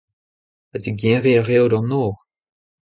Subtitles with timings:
[0.71, 2.13] Ha digeriñ a reot an nor?